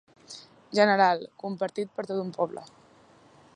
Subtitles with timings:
[0.79, 2.67] General, compartit per tot un poble.